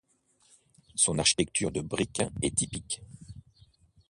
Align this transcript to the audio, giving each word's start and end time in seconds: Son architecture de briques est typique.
Son 0.95 1.19
architecture 1.19 1.71
de 1.71 1.81
briques 1.81 2.23
est 2.41 2.55
typique. 2.55 3.03